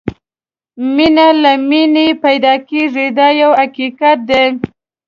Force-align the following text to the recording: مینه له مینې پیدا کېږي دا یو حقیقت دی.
مینه 0.95 1.27
له 1.41 1.51
مینې 1.69 2.07
پیدا 2.23 2.53
کېږي 2.69 3.07
دا 3.17 3.27
یو 3.41 3.51
حقیقت 3.61 4.17
دی. 4.29 4.45